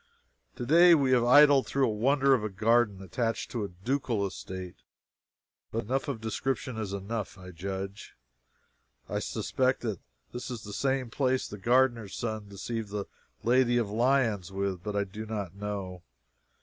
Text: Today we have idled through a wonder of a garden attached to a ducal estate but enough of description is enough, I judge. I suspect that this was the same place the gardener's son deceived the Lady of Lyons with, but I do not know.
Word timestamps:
Today 0.55 0.95
we 0.95 1.11
have 1.11 1.23
idled 1.23 1.67
through 1.67 1.85
a 1.85 1.93
wonder 1.93 2.33
of 2.33 2.43
a 2.43 2.49
garden 2.49 3.03
attached 3.03 3.51
to 3.51 3.63
a 3.63 3.67
ducal 3.67 4.25
estate 4.25 4.77
but 5.71 5.83
enough 5.83 6.07
of 6.07 6.19
description 6.19 6.75
is 6.75 6.91
enough, 6.91 7.37
I 7.37 7.51
judge. 7.51 8.15
I 9.07 9.19
suspect 9.19 9.81
that 9.81 9.99
this 10.33 10.49
was 10.49 10.63
the 10.63 10.73
same 10.73 11.11
place 11.11 11.47
the 11.47 11.59
gardener's 11.59 12.15
son 12.15 12.49
deceived 12.49 12.89
the 12.89 13.05
Lady 13.43 13.77
of 13.77 13.91
Lyons 13.91 14.51
with, 14.51 14.81
but 14.81 14.95
I 14.95 15.03
do 15.03 15.27
not 15.27 15.53
know. 15.53 16.01